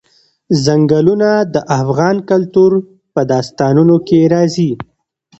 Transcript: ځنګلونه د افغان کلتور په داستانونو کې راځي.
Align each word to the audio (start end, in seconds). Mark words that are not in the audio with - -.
ځنګلونه 0.65 1.29
د 1.53 1.55
افغان 1.81 2.15
کلتور 2.29 2.71
په 3.13 3.21
داستانونو 3.31 3.95
کې 4.07 4.19
راځي. 4.33 4.71